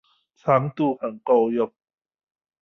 [0.03, 0.07] 長度
[0.95, 1.71] 很夠用